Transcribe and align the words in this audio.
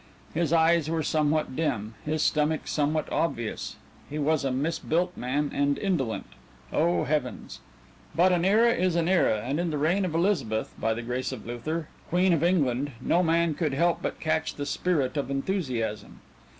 His 0.33 0.51
eyes 0.51 0.89
were 0.89 1.03
somewhat 1.03 1.55
dim, 1.55 1.93
his 2.03 2.23
stomach 2.23 2.67
somewhat 2.67 3.07
obvious 3.11 3.75
he 4.09 4.17
was 4.17 4.43
a 4.43 4.49
mis 4.51 4.79
built 4.79 5.15
man 5.15 5.51
and 5.53 5.77
indolent 5.77 6.25
oh, 6.73 7.03
Heavens! 7.03 7.59
But 8.15 8.31
an 8.31 8.43
era 8.43 8.71
is 8.73 8.95
an 8.95 9.07
era, 9.07 9.43
and 9.45 9.59
in 9.59 9.69
the 9.69 9.77
reign 9.77 10.03
of 10.03 10.15
Elizabeth, 10.15 10.73
by 10.79 10.95
the 10.95 11.03
grace 11.03 11.31
of 11.31 11.45
Luther, 11.45 11.87
Queen 12.09 12.33
of 12.33 12.43
England, 12.43 12.93
no 12.99 13.21
man 13.21 13.53
could 13.53 13.75
help 13.75 14.01
but 14.01 14.19
catch 14.19 14.55
the 14.55 14.65
spirit 14.65 15.17
of 15.17 15.29
enthusiasm. 15.29 16.19